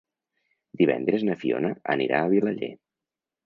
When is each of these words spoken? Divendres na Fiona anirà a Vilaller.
Divendres 0.83 1.27
na 1.29 1.37
Fiona 1.43 1.73
anirà 1.97 2.23
a 2.25 2.33
Vilaller. 2.35 2.75